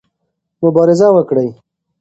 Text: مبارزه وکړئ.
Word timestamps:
مبارزه 0.63 1.07
وکړئ. 1.15 1.47